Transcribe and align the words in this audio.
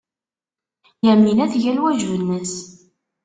Yamina 1.05 1.45
tga 1.53 1.71
lwajeb-nnes. 1.77 2.53